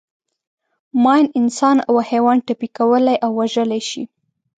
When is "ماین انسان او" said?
1.03-1.95